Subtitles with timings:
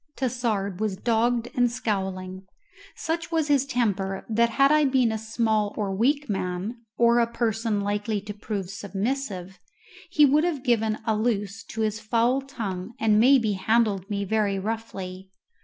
[0.15, 2.47] Tassard was dogged and scowling.
[2.95, 7.27] Such was his temper that had I been a small or weak man, or a
[7.31, 9.59] person likely to prove submissive,
[10.09, 14.57] he would have given a loose to his foul tongue and maybe handled me very
[14.57, 15.29] roughly.